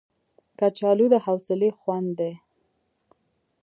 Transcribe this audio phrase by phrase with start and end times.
[0.59, 2.33] کچالو د حوصلې خوند دی